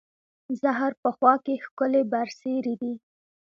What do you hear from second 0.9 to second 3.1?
په خوا کې، ښکلې برسېرې دي